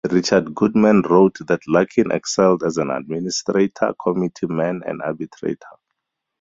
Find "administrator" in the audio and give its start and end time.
2.89-3.93